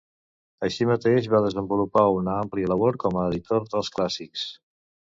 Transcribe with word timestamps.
Així 0.67 0.87
mateix, 0.91 1.27
va 1.33 1.43
desenvolupar 1.47 2.07
una 2.15 2.35
àmplia 2.47 2.73
labor 2.75 3.01
com 3.07 3.21
a 3.21 3.29
editor 3.35 3.71
dels 3.75 3.97
clàssics. 3.99 4.53